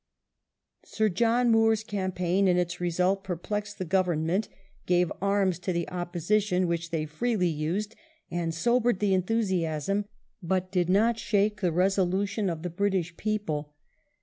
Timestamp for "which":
6.67-6.89